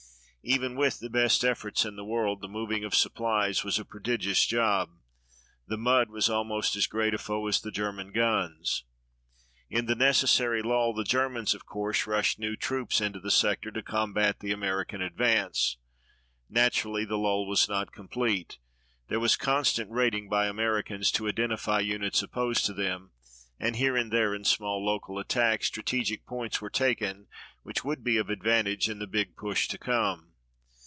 Even 0.43 0.75
with 0.75 0.99
the 0.99 1.09
best 1.09 1.45
efforts 1.45 1.85
in 1.85 1.95
the 1.95 2.03
world, 2.03 2.41
the 2.41 2.47
moving 2.47 2.83
of 2.83 2.95
supplies 2.95 3.63
was 3.63 3.77
a 3.77 3.85
prodigious 3.85 4.43
job. 4.47 4.89
The 5.67 5.77
mud 5.77 6.09
was 6.09 6.31
almost 6.31 6.75
as 6.75 6.87
great 6.87 7.13
a 7.13 7.19
foe 7.19 7.45
as 7.45 7.61
the 7.61 7.69
German 7.69 8.11
guns. 8.11 8.83
In 9.69 9.85
the 9.85 9.93
necessary 9.93 10.63
lull 10.63 10.95
the 10.95 11.03
Germans, 11.03 11.53
of 11.53 11.67
course, 11.67 12.07
rushed 12.07 12.39
new 12.39 12.55
troops 12.55 12.99
into 13.01 13.19
the 13.19 13.29
sector 13.29 13.69
to 13.69 13.83
combat 13.83 14.39
the 14.39 14.51
American 14.51 14.99
advance. 14.99 15.77
Naturally, 16.49 17.05
the 17.05 17.19
lull 17.19 17.45
was 17.45 17.69
not 17.69 17.91
complete. 17.93 18.57
There 19.09 19.19
was 19.19 19.37
constant 19.37 19.91
raiding 19.91 20.27
by 20.27 20.47
Americans 20.47 21.11
to 21.13 21.27
identify 21.29 21.81
units 21.81 22.23
opposed 22.23 22.65
to 22.65 22.73
them, 22.73 23.11
and 23.59 23.75
here 23.75 23.95
and 23.95 24.11
there 24.11 24.33
in 24.33 24.43
small 24.43 24.83
local 24.83 25.19
attacks 25.19 25.67
strategic 25.67 26.25
points 26.25 26.59
were 26.59 26.71
taken 26.71 27.27
which 27.61 27.85
would 27.85 28.03
be 28.03 28.17
of 28.17 28.31
advantage 28.31 28.89
in 28.89 28.97
the 28.97 29.05
big 29.05 29.35
push 29.37 29.67
to 29.67 29.77
come. 29.77 30.29